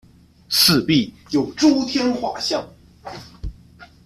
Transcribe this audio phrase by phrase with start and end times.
[0.49, 2.67] 四壁有诸天画像。